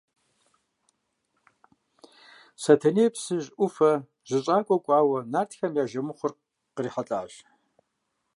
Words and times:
Сэтэней 2.61 3.09
Псыжь 3.13 3.49
ӏуфэ 3.55 3.91
жьыщӏакӏуэ 4.27 4.77
кӏуауэ, 4.85 5.19
нартхэ 5.31 5.67
я 5.81 5.83
жэмыхъуэр 5.91 6.33
кърихьэлӏащ. 6.75 7.33